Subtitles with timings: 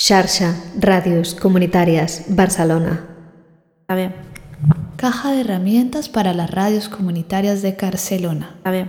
[0.00, 3.04] Xarxa Radios Comunitarias Barcelona.
[3.88, 4.14] A ver.
[4.94, 8.54] Caja de herramientas para las radios comunitarias de Barcelona.
[8.62, 8.88] A ver.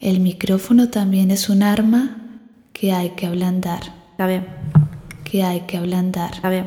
[0.00, 2.16] El micrófono también es un arma
[2.72, 3.82] que hay que ablandar.
[4.16, 4.46] A ver.
[5.22, 6.30] Que hay que ablandar.
[6.42, 6.66] A ver.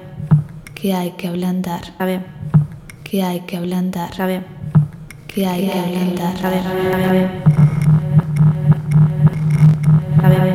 [0.76, 1.86] Que hay que ablandar.
[1.98, 2.24] A ver.
[3.04, 4.22] Que hay que ablandar.
[4.22, 4.46] A ver.
[5.28, 6.46] Que hay que ablandar.
[6.46, 7.30] A ver, a ver, a ver.
[10.24, 10.55] A ver, a ver.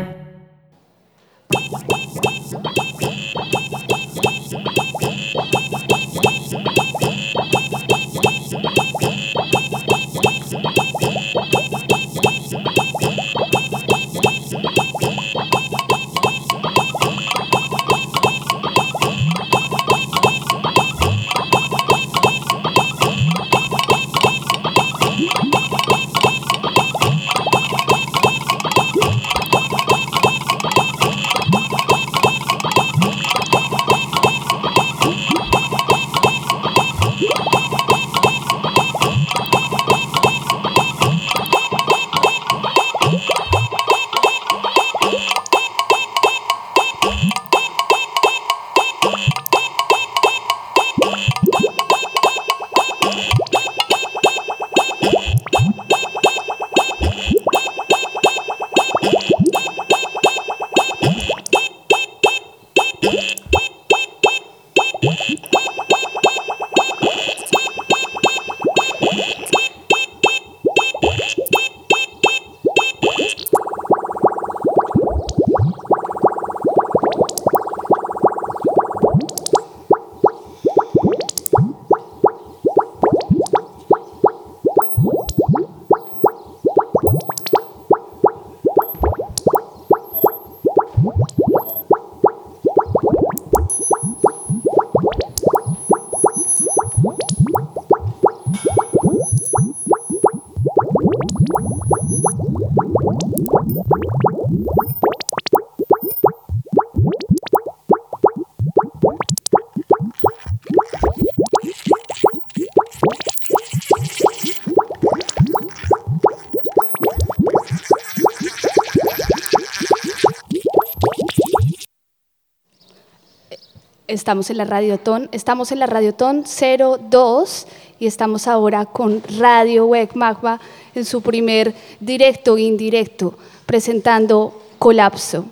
[124.10, 127.66] Estamos en la Radiotón, estamos en la Radiotón 02
[128.00, 130.60] y estamos ahora con Radio Web Magma
[130.96, 135.44] en su primer directo e indirecto presentando Colapso.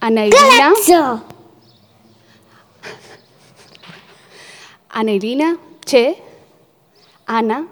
[0.00, 0.42] Ana Irina.
[0.42, 1.24] ¡Colapso!
[4.90, 5.56] Ana Irina,
[5.86, 6.16] Che,
[7.26, 7.68] Ana,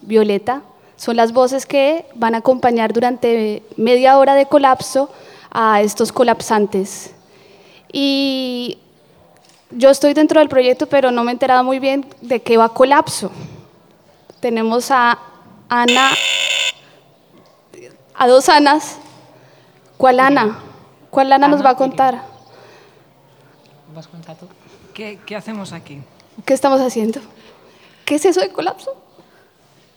[0.00, 0.62] Violeta,
[0.96, 5.08] son las voces que van a acompañar durante media hora de colapso
[5.52, 7.14] a estos colapsantes.
[7.92, 8.78] Y
[9.70, 12.74] yo estoy dentro del proyecto, pero no me he enterado muy bien de qué va
[12.74, 13.30] colapso.
[14.40, 15.18] Tenemos a
[15.68, 16.10] Ana,
[18.14, 18.98] a dos Anas.
[19.96, 20.58] ¿Cuál Ana?
[21.10, 22.22] ¿Cuál Ana nos va a contar?
[23.94, 24.46] ¿Vas a contar tú?
[24.94, 26.00] ¿Qué, qué hacemos aquí?
[26.44, 27.20] ¿Qué estamos haciendo?
[28.04, 28.96] ¿Qué es eso de colapso?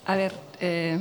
[0.05, 0.99] A ver, eh,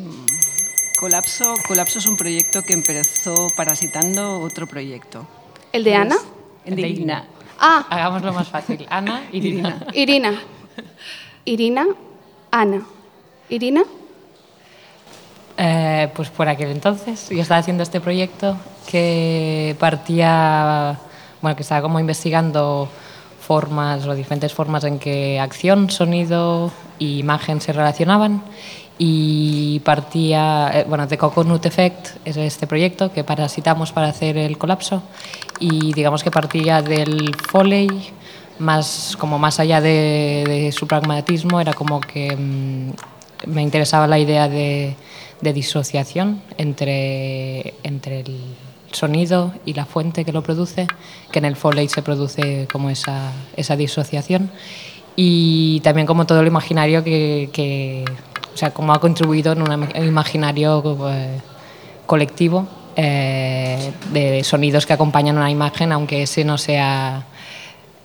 [1.03, 5.27] Colapso, Colapso es un proyecto que empezó parasitando otro proyecto.
[5.73, 6.17] ¿El de Ana?
[6.65, 7.27] El de Irina.
[7.65, 8.85] Ah, Hagámoslo más fácil.
[8.91, 9.87] Ana Irina.
[9.95, 10.35] Irina.
[11.45, 11.87] Irina,
[12.51, 12.83] Ana.
[13.49, 13.83] Irina,
[15.57, 18.57] Eh, pues por aquel entonces yo estaba haciendo este proyecto
[18.91, 20.99] que partía,
[21.41, 22.89] bueno, que estaba como investigando
[23.41, 28.43] formas o diferentes formas en que acción, sonido e imagen se relacionaban
[28.99, 34.59] y partía, eh, bueno, de Coconut Effect es este proyecto que parasitamos para hacer el
[34.59, 35.03] colapso
[35.59, 37.89] y digamos que partía del Foley
[38.59, 42.91] más como más allá de, de su pragmatismo era como que mm,
[43.47, 44.95] me interesaba la idea de,
[45.41, 48.37] de disociación entre, entre el
[48.93, 50.87] sonido y la fuente que lo produce,
[51.31, 54.51] que en el Foley se produce como esa, esa disociación,
[55.17, 58.05] y también como todo el imaginario que, que
[58.53, 61.41] o sea, como ha contribuido en un imaginario eh,
[62.07, 62.67] colectivo
[62.97, 67.27] eh, de sonidos que acompañan una imagen, aunque ese no sea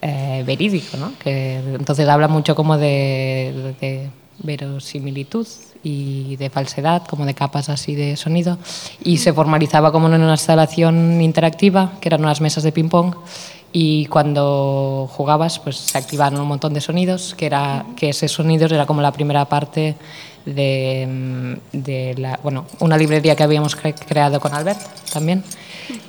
[0.01, 1.13] eh, verídico, ¿no?
[1.19, 4.09] Que entonces habla mucho como de, de,
[4.39, 5.47] verosimilitud
[5.83, 8.57] y de falsedad, como de capas así de sonido,
[9.03, 13.15] y se formalizaba como en una instalación interactiva, que eran unas mesas de ping-pong,
[13.73, 18.71] y cuando jugabas pues se activaron un montón de sonidos, que, era, que ese sonidos
[18.71, 19.95] era como la primera parte
[20.55, 24.79] de, la, bueno, una librería que habíamos cre creado con Albert
[25.11, 25.43] también,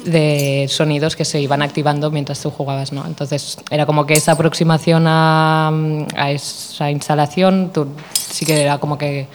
[0.04, 3.04] de sonidos que se iban activando mientras tú jugabas, ¿no?
[3.06, 5.72] Entonces era como que esa aproximación a,
[6.16, 9.26] a esa instalación, tú sí que era como que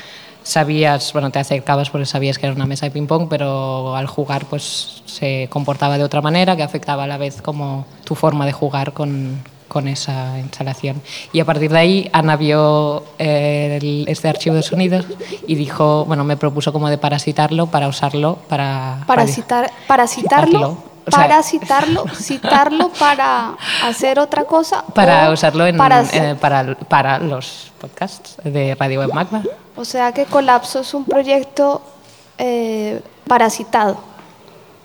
[0.43, 4.45] sabías, bueno, te acercabas porque sabías que era una mesa de ping-pong, pero al jugar
[4.45, 8.51] pues se comportaba de otra manera que afectaba a la vez como tu forma de
[8.51, 9.41] jugar con,
[9.73, 11.01] con esa instalación.
[11.33, 15.05] Y a partir de ahí Ana vio eh, el- este archivo de sonidos
[15.47, 19.03] y dijo, bueno, me propuso como de parasitarlo para usarlo para...
[19.07, 24.85] Para citar, para citarlo, Citarlo, o sea- para citarlo, citarlo para hacer otra cosa.
[24.93, 29.43] para usarlo en, para eh, para, para los podcasts de Radio Web Magma.
[29.75, 31.81] O sea que Colapso es un proyecto
[32.37, 33.97] eh, parasitado,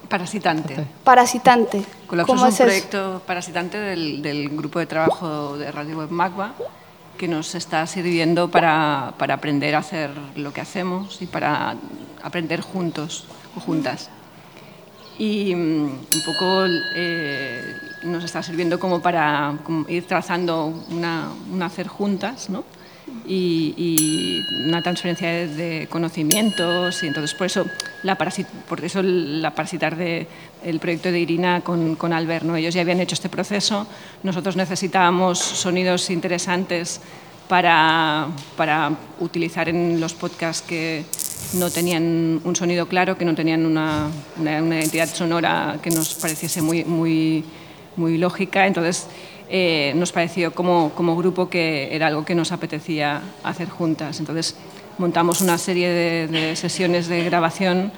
[0.08, 0.86] Parasitante.
[1.04, 1.84] parasitante.
[2.06, 2.64] Colapso ¿Cómo es un es eso?
[2.64, 6.54] proyecto parasitante del, del grupo de trabajo de Radio Web Magma
[7.18, 11.74] que nos está sirviendo para, para aprender a hacer lo que hacemos y para
[12.22, 13.24] aprender juntos
[13.56, 14.08] o juntas.
[15.18, 16.64] Y mm, un poco
[16.94, 17.74] eh,
[18.04, 22.64] nos está sirviendo como para como ir trazando una, un hacer juntas, ¿no?
[23.26, 27.66] Y, y una transferencia de, de conocimientos y entonces por eso
[28.02, 30.26] la parasit por eso la parasitar de
[30.64, 32.56] el proyecto de Irina con, con Albert ¿no?
[32.56, 33.86] ellos ya habían hecho este proceso
[34.22, 37.00] nosotros necesitábamos sonidos interesantes
[37.48, 41.04] para, para utilizar en los podcasts que
[41.54, 44.08] no tenían un sonido claro que no tenían una,
[44.38, 47.44] una, una identidad sonora que nos pareciese muy muy
[47.96, 49.06] muy lógica entonces
[49.50, 54.18] eh, nos pareció como, como grupo que era algo que nos apetecía hacer juntas.
[54.20, 54.56] Entonces
[54.98, 57.92] montamos una serie de, de sesiones de grabación.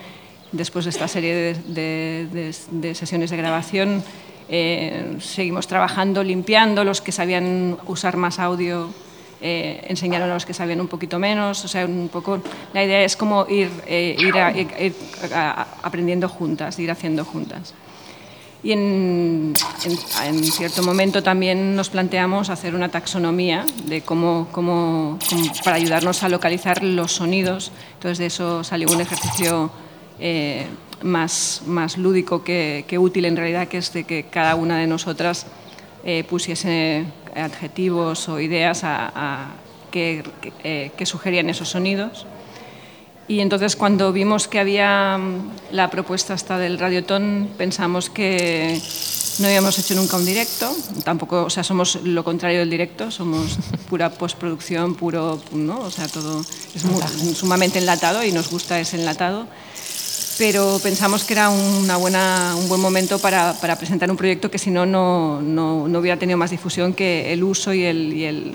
[0.53, 4.03] Después de esta serie de, de, de- sesiones de grabación,
[4.49, 6.83] eh, seguimos trabajando, limpiando.
[6.85, 8.91] Los que sabían usar más audio
[9.41, 11.65] eh, enseñaron a los que sabían un poquito menos.
[11.65, 12.43] O sea, un poco
[12.75, 14.95] la idea es como ir, eh, ir, a- ir-
[15.33, 17.73] a- aprendiendo juntas, ir haciendo juntas.
[18.63, 19.55] Y en,
[19.85, 19.99] en-
[20.45, 25.19] cierto momento también nos planteamos hacer una taxonomía de cómo, cómo-
[25.65, 27.73] para ayudarnos a localizar los sonidos.
[27.95, 29.71] Entonces de eso salió un ejercicio
[30.19, 30.67] eh,
[31.03, 35.47] más, más lúdico que, útil en realidad, que es de que cada una de nosotras
[36.05, 39.53] eh, pusiese adjetivos o ideas a, a-
[40.65, 42.27] eh, sugerían esos sonidos.
[43.31, 48.83] Y entonces cuando vimos que había mm, la propuesta hasta del Radiotón, pensamos que
[49.39, 50.75] no habíamos hecho nunca un directo,
[51.05, 53.57] tampoco, o sea, somos lo contrario del directo, somos
[53.89, 55.79] pura postproducción, puro, ¿no?
[55.79, 56.41] O sea, todo
[56.75, 57.01] es mu-
[57.33, 59.47] sumamente enlatado y nos gusta ese enlatado.
[60.39, 64.59] Pero pensamos que era una buena, un buen momento para, para presentar un proyecto que
[64.59, 68.25] si no, no, no, no hubiera tenido más difusión que el uso y el, y
[68.25, 68.53] el,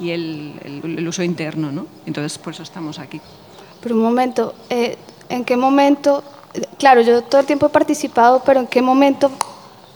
[0.00, 1.86] y el, el- el uso interno, ¿no?
[2.06, 3.20] Entonces, por eso estamos aquí.
[3.84, 4.96] Pero un momento, eh,
[5.28, 6.24] ¿en qué momento?
[6.78, 9.30] Claro, yo todo el tiempo he participado, pero ¿en qué momento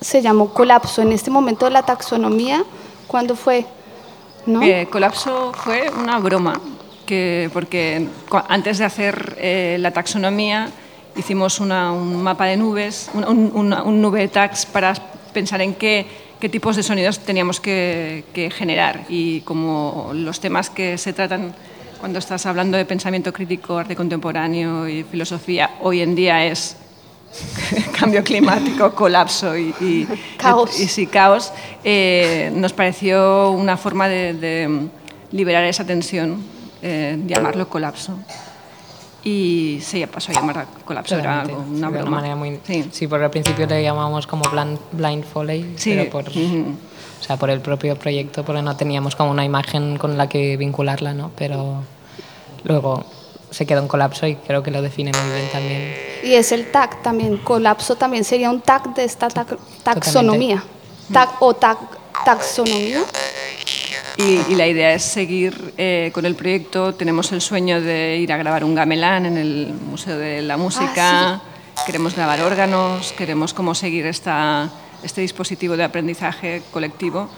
[0.00, 1.00] se llamó colapso?
[1.00, 2.62] ¿En este momento de la taxonomía?
[3.06, 3.64] ¿Cuándo fue?
[4.44, 4.62] ¿No?
[4.62, 6.60] Eh, colapso fue una broma,
[7.06, 8.06] que, porque
[8.48, 10.68] antes de hacer eh, la taxonomía
[11.16, 14.92] hicimos una- un mapa de nubes, un, un- un nube tax para
[15.32, 16.06] pensar en qué,
[16.38, 19.06] qué tipos de sonidos teníamos que, que generar.
[19.08, 21.54] Y como los temas que se tratan
[21.98, 26.76] cuando estás hablando de pensamiento crítico, arte contemporáneo y filosofía, hoy en día es
[27.98, 30.78] cambio climático, colapso y, y- Caos.
[30.80, 31.52] y sí, caos,
[31.84, 34.88] eh, nos pareció una forma de, de
[35.32, 36.42] liberar esa tensión,
[36.82, 38.16] eh, llamarlo colapso.
[39.24, 42.16] Y se pasó a llamar colapso, era algo, una De broma.
[42.18, 42.88] manera muy, Sí.
[42.92, 43.06] sí.
[43.08, 46.74] porque al principio le llamamos como blind, blind foley, Sí, pero por, ujú.
[47.20, 50.56] o sea, por el propio proyecto, porque no teníamos como una imagen con la que
[50.56, 51.32] vincularla, ¿no?
[51.36, 51.82] Pero
[52.64, 53.04] luego
[53.50, 55.94] se quedó en colapso y creo que lo define muy bien también.
[56.22, 57.38] Y es el tag también.
[57.38, 60.62] Colapso también sería un tag de esta tac- taxonomía.
[61.12, 61.78] Tag, o tag,
[62.24, 63.00] taxonomía.
[64.18, 66.92] Y, y la idea es seguir eh, con el proyecto.
[66.94, 71.40] Tenemos el sueño de ir a grabar un gamelán en el Museo de la Música.
[71.86, 74.68] Queremos grabar órganos, queremos como seguir esta,
[75.04, 77.28] este dispositivo de aprendizaje colectivo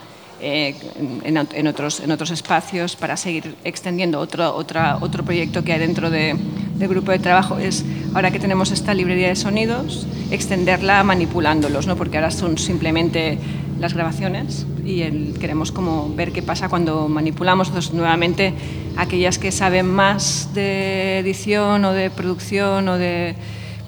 [0.41, 0.75] eh,
[1.23, 6.09] en otros, en otros espacios para seguir extendiendo otro, otra, otro proyecto que hay dentro
[6.09, 6.35] de-
[6.77, 7.59] del grupo de trabajo.
[7.59, 7.85] Es
[8.15, 11.95] ahora que tenemos esta librería de sonidos, extenderla manipulándolos, ¿no?
[11.95, 13.39] porque ahora son simplemente
[13.81, 17.69] las grabaciones y el- queremos como ver qué pasa cuando manipulamos.
[17.69, 18.55] Entonces, nuevamente,
[18.97, 23.35] aquellas que saben más de edición o de producción o de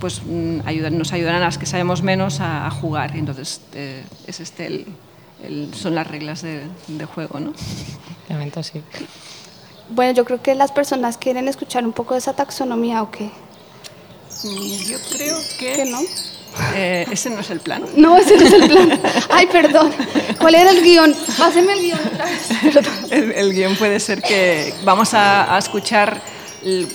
[0.01, 3.15] pues mm, ayudan- nos ayudarán a las que sabemos menos a, a jugar.
[3.15, 4.87] Y entonces eh, es este el-
[5.45, 7.53] el- son las reglas de, de juego, ¿no?
[8.29, 8.81] De momento sí.
[9.91, 13.31] Bueno, yo creo que las personas quieren escuchar un poco de esa taxonomía o qué.
[14.45, 16.01] Mm, Yo creo ¿Qué no?
[16.75, 17.83] Eh, ese no es el plan.
[17.97, 19.01] No, ese no es el plan.
[19.31, 19.91] Ay, perdón.
[20.39, 21.15] ¿Cuál era el guion?
[21.39, 22.49] Páseme el guion otra vez.
[22.75, 22.95] Perdón.
[23.11, 26.21] El, el guion puede ser que vamos a, a escuchar,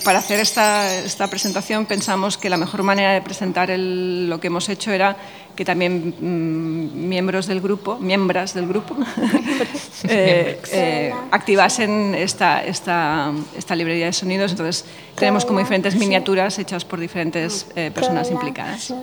[0.05, 4.47] para hacer esta, esta presentación pensamos que la mejor manera de presentar el- lo que
[4.47, 5.17] hemos hecho era
[5.57, 8.95] que también mm, miembros del grupo, miembros del grupo,
[10.07, 14.51] eh, eh, activasen esta, esta, esta librería de sonidos.
[14.51, 14.85] Entonces
[15.15, 18.93] tenemos como diferentes miniaturas hechas por diferentes eh, personas implicadas.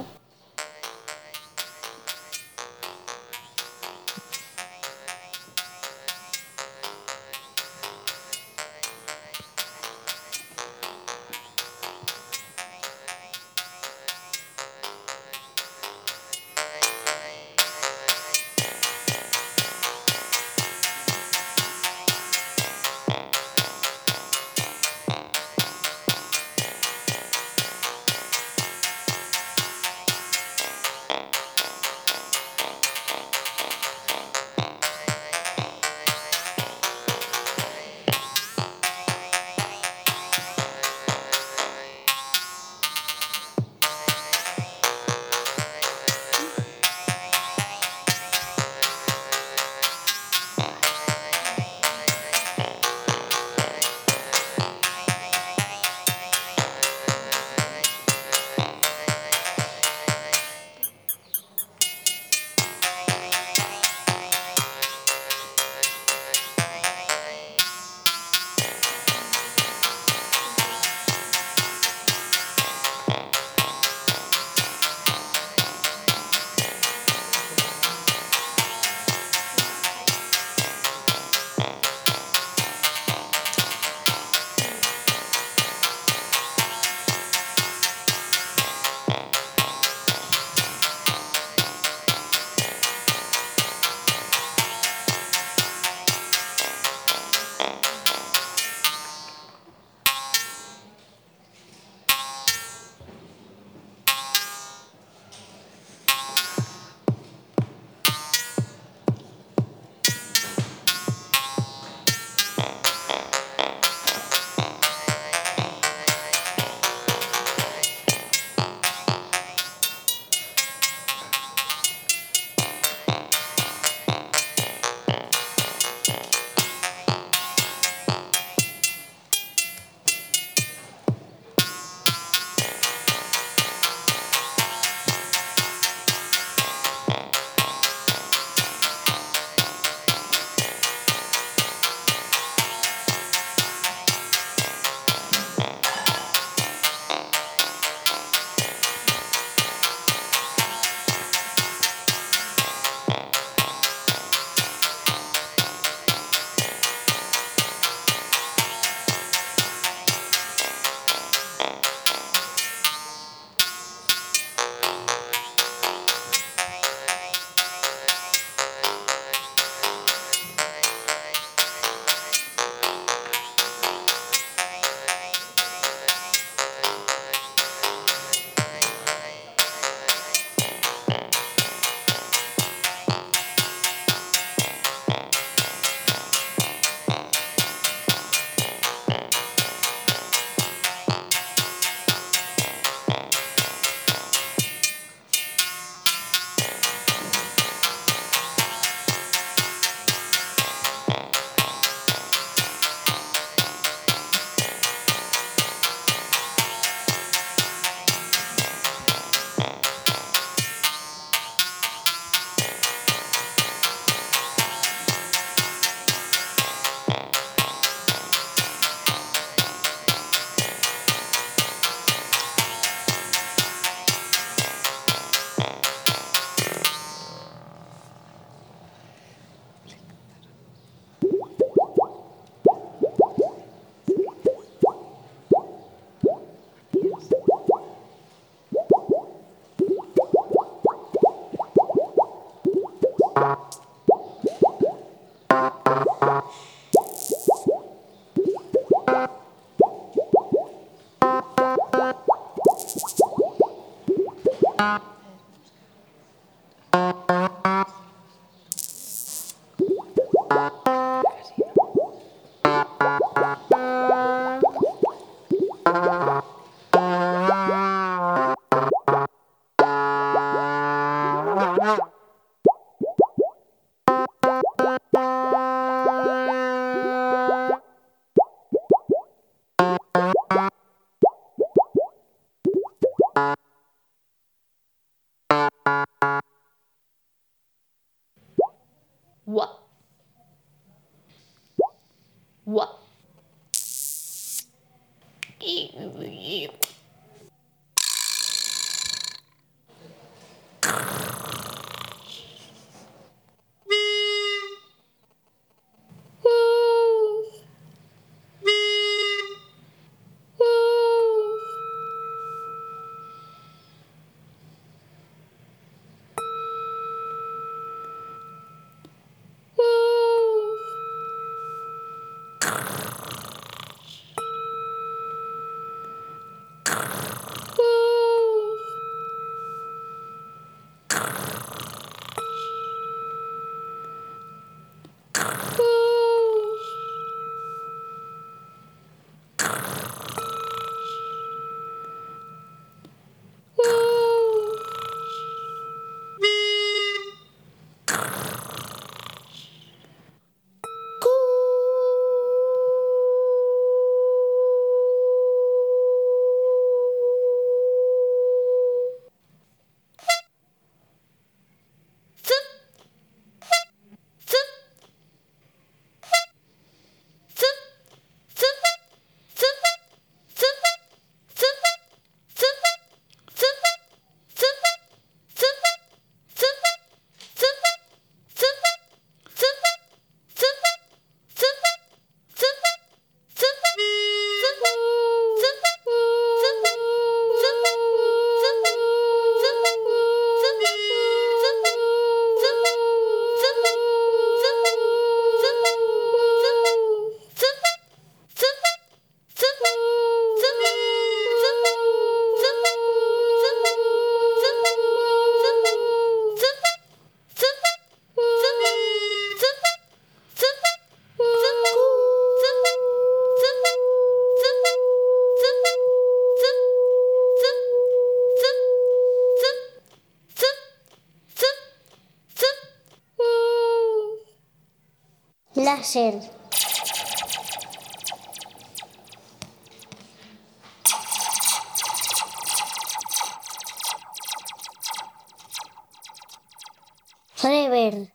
[437.63, 438.31] Rever.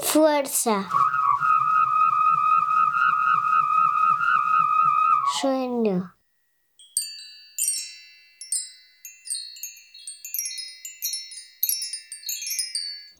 [0.00, 0.88] Fuerza.
[5.40, 6.15] Sueño.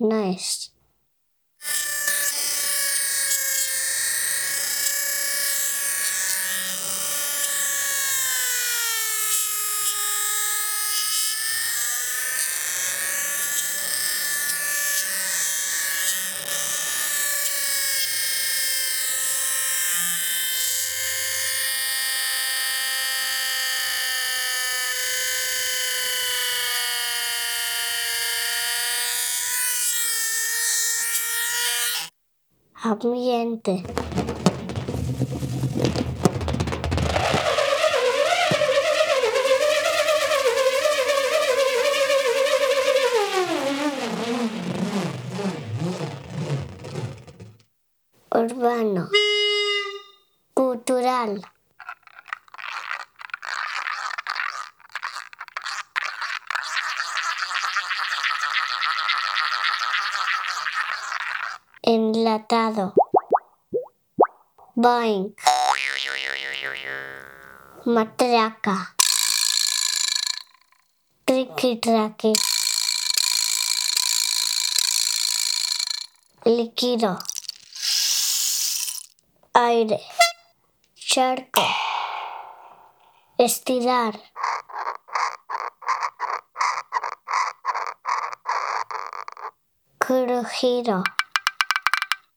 [0.00, 0.70] Nice.
[33.66, 33.82] Ambiente.
[48.30, 49.08] Urbano.
[50.54, 51.42] Cultural.
[61.82, 62.94] Enlatado.
[64.78, 65.32] Boing.
[67.86, 68.94] Matraca.
[71.24, 72.32] Triqui-traqui.
[76.44, 77.18] Líquido.
[79.54, 79.98] Aire.
[80.94, 81.62] Charco.
[83.38, 84.20] Estirar.
[89.98, 91.02] Crujido.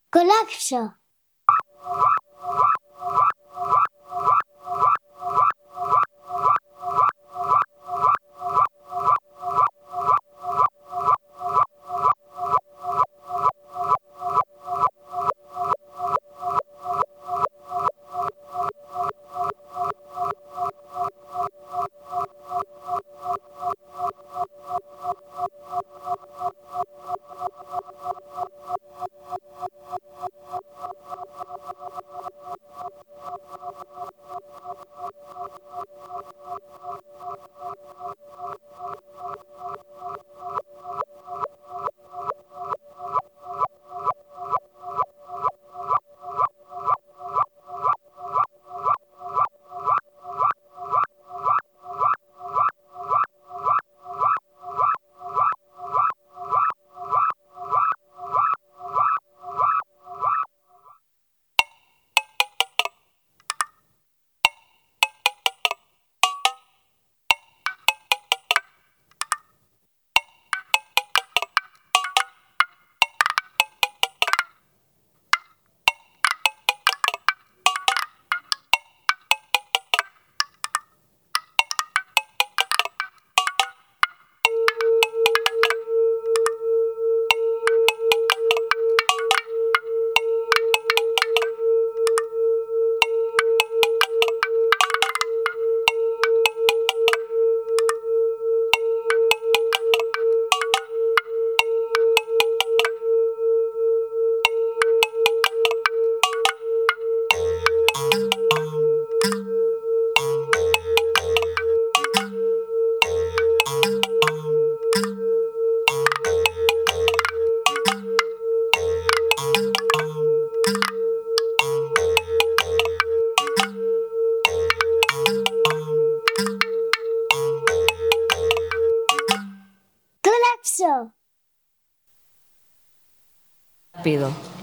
[0.10, 0.98] Colapso.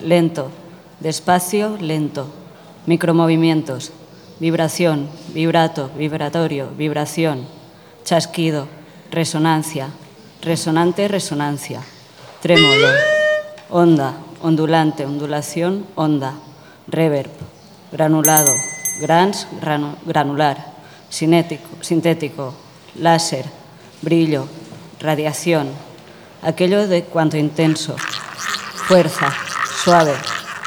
[0.03, 0.51] Lento,
[1.01, 2.27] despacio, lento.
[2.87, 3.93] Micromovimientos.
[4.41, 7.47] Vibración, vibrato, vibratorio, vibración.
[8.05, 8.67] Chasquido,
[9.11, 9.89] resonancia,
[10.43, 11.81] resonante, resonancia.
[12.43, 12.89] Trémolo,
[13.71, 16.35] onda, ondulante, ondulación, onda.
[16.89, 17.31] Reverb,
[17.93, 18.53] granulado,
[19.01, 20.75] grans, granu- granular.
[21.09, 22.53] Sintético,
[22.97, 23.47] láser,
[24.03, 24.47] brillo,
[25.01, 25.69] radiación.
[26.43, 27.97] Aquello de cuanto intenso.
[28.87, 29.33] Fuerza,
[29.83, 30.15] suave,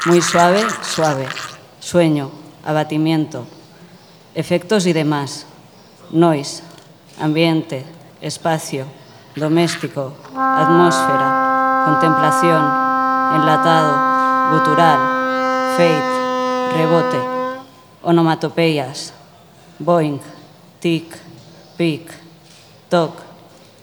[0.04, 1.26] muy suave, suave.
[1.78, 2.30] Sueño,
[2.62, 3.46] abatimiento.
[4.34, 5.46] Efectos y demás.
[6.10, 6.62] Noise,
[7.18, 7.86] ambiente,
[8.20, 8.84] espacio,
[9.36, 12.62] doméstico, atmósfera, contemplación,
[13.40, 14.98] enlatado, gutural,
[15.78, 17.18] fade, rebote,
[18.02, 19.14] onomatopeyas,
[19.78, 20.20] boing,
[20.78, 21.16] tic,
[21.78, 22.12] pic,
[22.90, 23.14] toc,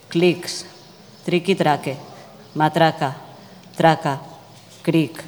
[0.10, 0.68] clics,
[1.26, 1.98] triqui-traque,
[2.54, 3.27] matraca,
[3.78, 4.20] traca,
[4.82, 5.24] cric.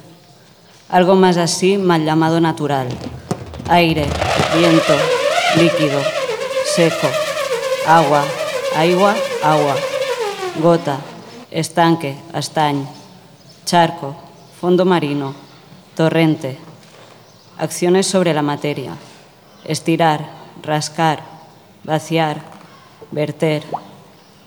[0.88, 2.88] Algo más así mal llamado natural.
[3.68, 4.06] Aire,
[4.58, 4.94] viento,
[5.56, 6.02] líquido,
[6.74, 7.06] seco,
[7.86, 8.24] agua,
[8.76, 9.76] agua, agua,
[10.60, 10.98] gota,
[11.52, 12.84] estanque, astañ,
[13.64, 14.16] charco,
[14.60, 15.32] fondo marino,
[15.94, 16.58] torrente.
[17.56, 18.96] Acciones sobre la materia.
[19.64, 20.28] Estirar,
[20.62, 21.22] rascar,
[21.84, 22.40] vaciar,
[23.12, 23.62] verter,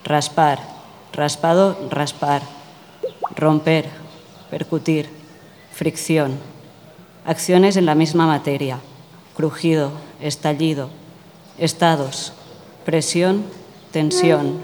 [0.04, 0.60] raspar,
[1.14, 2.42] raspado, raspar,
[3.44, 3.90] romper,
[4.50, 5.10] percutir,
[5.74, 6.40] fricción.
[7.26, 8.80] Acciones en la misma materia.
[9.36, 10.90] Crujido, estallido,
[11.58, 12.34] estados,
[12.86, 13.44] presión,
[13.92, 14.60] tensión,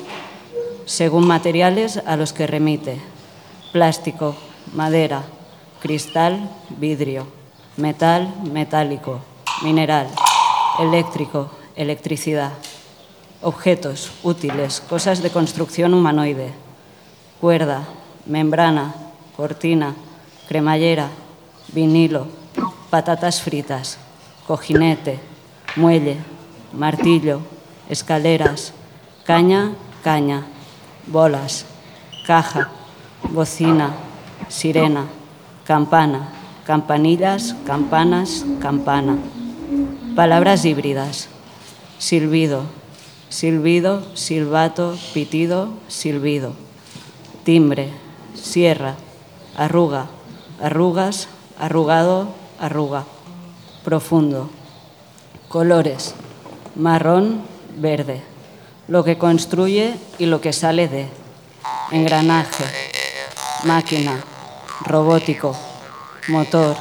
[0.85, 2.99] según materiales a los que remite.
[3.73, 4.35] Plástico,
[4.73, 5.23] madera,
[5.81, 7.27] cristal, vidrio,
[7.77, 9.19] metal, metálico,
[9.61, 10.07] mineral,
[10.79, 12.53] eléctrico, electricidad.
[13.41, 16.51] Objetos útiles, cosas de construcción humanoide.
[17.39, 17.87] Cuerda,
[18.29, 18.93] membrana,
[19.35, 19.95] cortina,
[20.47, 21.09] cremallera,
[21.73, 22.27] vinilo,
[22.91, 23.97] patatas fritas,
[24.45, 25.19] cojinete,
[25.75, 26.17] muelle,
[26.71, 27.41] martillo,
[27.89, 28.73] escaleras,
[29.25, 29.71] caña,
[30.03, 30.43] caña,
[31.07, 31.65] bolas,
[32.27, 32.69] caja,
[33.31, 33.93] bocina,
[34.47, 35.05] sirena,
[35.65, 36.29] campana,
[36.65, 39.17] campanillas, campanas, campana.
[40.15, 41.29] Palabras híbridas.
[41.97, 42.63] Silbido,
[43.29, 46.53] silbido, silbato, pitido, silbido.
[47.43, 47.89] Timbre,
[48.35, 48.95] sierra,
[49.57, 50.07] arruga,
[50.61, 51.27] arrugas,
[51.59, 53.05] arrugado, arruga.
[53.83, 54.49] Profundo.
[55.47, 56.15] Colores.
[56.75, 57.41] Marrón,
[57.77, 58.21] verde.
[58.87, 61.07] Lo que construye y lo que sale de.
[61.91, 62.65] Engranaje.
[63.63, 64.23] Máquina.
[64.85, 65.55] Robótico.
[66.27, 66.75] Motor.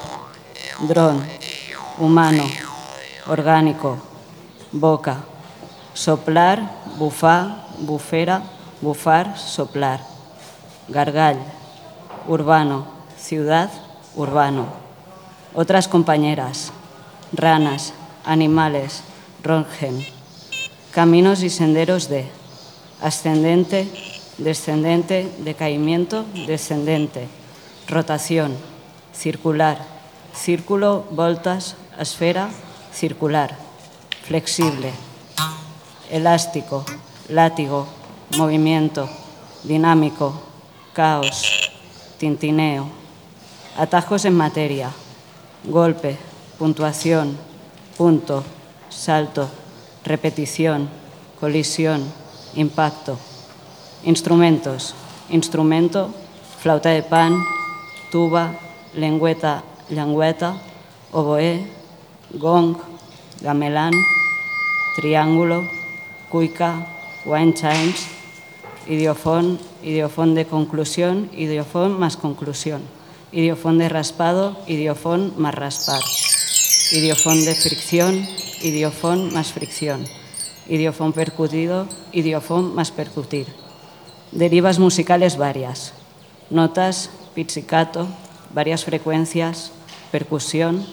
[0.80, 1.24] Dron.
[1.98, 2.44] Humano.
[3.26, 3.98] Orgánico.
[4.72, 5.24] Boca.
[5.94, 8.42] Soplar, bufar, bufera,
[8.80, 10.17] bufar, soplar.
[10.88, 11.38] Gargall.
[12.26, 12.86] Urbano.
[13.18, 13.70] Ciudad,
[14.14, 14.66] urbano.
[15.54, 16.72] Otras compañeras.
[17.32, 17.92] Ranas,
[18.24, 19.02] animales,
[19.42, 20.04] rongen.
[20.92, 22.26] Caminos y senderos de
[23.02, 23.88] ascendente,
[24.38, 27.28] descendente, decaimiento, descendente.
[27.88, 28.56] Rotación,
[29.12, 29.78] circular,
[30.34, 32.48] círculo, voltas, esfera,
[32.92, 33.56] circular.
[34.24, 34.92] Flexible,
[36.10, 36.84] elástico,
[37.28, 37.86] látigo,
[38.36, 39.08] movimiento,
[39.64, 40.47] dinámico,
[40.98, 41.70] caos,
[42.18, 42.88] tintineo.
[43.76, 44.90] Atajos en materia,
[45.62, 46.18] golpe,
[46.58, 47.38] puntuación,
[47.96, 48.42] punto,
[48.88, 49.48] salto,
[50.04, 50.88] repetición,
[51.38, 52.02] colisión,
[52.56, 53.16] impacto.
[54.02, 54.96] Instrumentos,
[55.30, 56.10] instrumento,
[56.60, 57.38] flauta de pan,
[58.10, 58.56] tuba,
[58.92, 60.60] lengüeta, lengüeta,
[61.12, 61.64] oboe,
[62.32, 62.74] gong,
[63.40, 63.92] gamelán,
[64.96, 65.62] triángulo,
[66.28, 66.88] cuica,
[67.24, 68.17] wine chimes,
[68.88, 72.82] idiofón, idiofón de conclusión, idiofón más conclusión,
[73.32, 76.00] idiofón de raspado, idiofón más raspar,
[76.92, 78.26] idiofón de fricción,
[78.62, 80.04] idiofón más fricción,
[80.68, 83.46] idiofón percutido, idiofón más percutir.
[84.32, 85.92] Derivas musicales varias,
[86.50, 88.08] notas, pizzicato,
[88.54, 89.72] varias frecuencias,
[90.10, 90.86] percusión,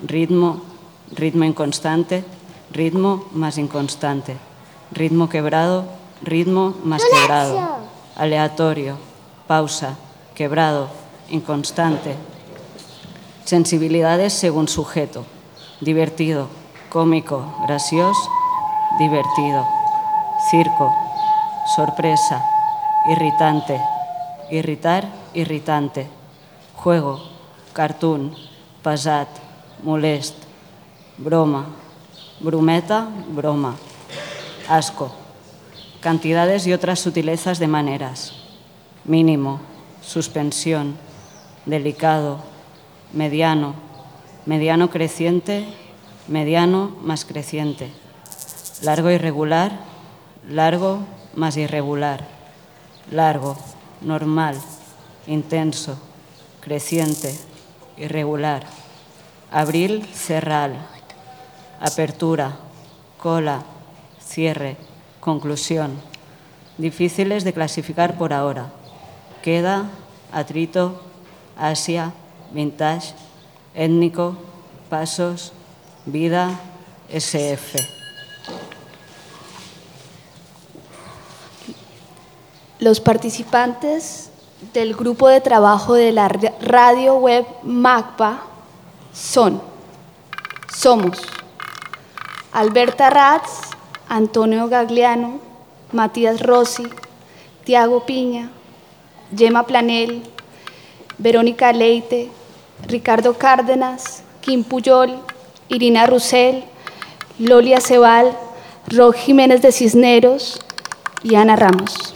[0.00, 0.62] ritmo,
[1.10, 2.24] ritmo inconstante,
[2.72, 4.36] ritmo más inconstante,
[4.92, 7.78] ritmo quebrado, ritmo más quebrado,
[8.16, 8.96] aleatorio,
[9.46, 9.96] pausa,
[10.34, 10.88] quebrado,
[11.28, 12.16] inconstante.
[13.44, 15.26] Sensibilidades según sujeto,
[15.80, 16.48] divertido,
[16.88, 18.30] cómico, gracioso,
[18.98, 19.66] divertido,
[20.50, 20.94] circo,
[21.74, 22.42] sorpresa,
[23.08, 23.80] irritante,
[24.50, 26.08] irritar, irritante,
[26.74, 27.20] juego,
[27.72, 28.34] cartoon,
[28.82, 29.28] pesat,
[29.82, 30.36] molest,
[31.18, 31.66] broma,
[32.40, 33.74] brumeta, broma,
[34.68, 35.21] asco,
[36.02, 38.32] cantidades y otras sutilezas de maneras,
[39.04, 39.60] mínimo,
[40.02, 40.96] suspensión,
[41.64, 42.40] delicado,
[43.12, 43.74] mediano,
[44.44, 45.64] mediano creciente,
[46.26, 47.92] mediano más creciente,
[48.82, 49.78] largo irregular,
[50.48, 50.98] largo
[51.36, 52.26] más irregular,
[53.12, 53.56] largo,
[54.00, 54.56] normal,
[55.28, 55.96] intenso,
[56.60, 57.32] creciente,
[57.96, 58.66] irregular,
[59.52, 60.74] abril, cerral,
[61.80, 62.56] apertura,
[63.18, 63.62] cola,
[64.20, 64.76] cierre,
[65.22, 65.92] conclusión,
[66.78, 68.72] difíciles de clasificar por ahora,
[69.40, 69.88] queda,
[70.32, 71.00] atrito,
[71.56, 72.12] Asia,
[72.50, 73.14] vintage,
[73.72, 74.36] étnico,
[74.90, 75.52] pasos,
[76.06, 76.58] vida,
[77.08, 77.78] SF.
[82.80, 84.30] Los participantes
[84.74, 88.42] del grupo de trabajo de la radio web MACPA
[89.12, 89.62] son,
[90.74, 91.20] somos
[92.52, 93.71] Alberta Ratz,
[94.12, 95.40] Antonio Gagliano,
[95.90, 96.86] Matías Rossi,
[97.64, 98.50] Tiago Piña,
[99.34, 100.22] Yema Planel,
[101.16, 102.28] Verónica Leite,
[102.86, 105.18] Ricardo Cárdenas, Kim Puyol,
[105.70, 106.64] Irina Rusel,
[107.38, 108.36] Lolia Cebal,
[108.88, 110.60] Ro Jiménez de Cisneros
[111.22, 112.12] y Ana Ramos.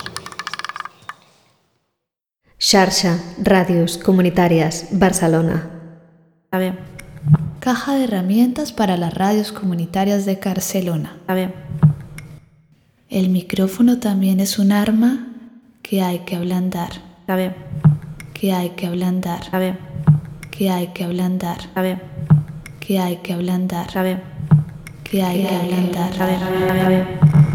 [2.59, 5.71] Xarxa, Radios Comunitarias, Barcelona.
[6.45, 6.96] Está bien.
[7.61, 11.17] Caja de herramientas para las radios comunitarias de Barcelona.
[11.21, 11.53] Está bien.
[13.09, 15.29] El micrófono también es un arma
[15.83, 16.91] que hay que ablandar.
[17.21, 17.55] Está bien.
[18.35, 19.41] Que hay que ablandar.
[19.43, 19.79] Está bien.
[20.51, 21.59] Que hay que ablandar.
[21.61, 22.03] Está bien.
[22.81, 23.87] Que hay que ablandar.
[23.89, 26.11] Que hay que ablandar.
[26.11, 26.41] Está bien.
[26.43, 27.46] Está bien.